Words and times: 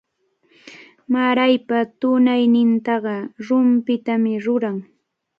Maraypa 1.15 1.79
tunaynintaqa 2.01 3.15
rumpitami 3.45 4.33
ruran. 4.45 4.77